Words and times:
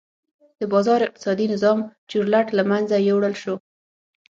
د 0.59 0.61
بازار 0.73 0.99
اقتصادي 1.07 1.45
نظام 1.53 1.79
چورلټ 2.09 2.47
له 2.57 2.63
منځه 2.71 2.95
یووړل 3.07 3.35
شو. 3.41 3.55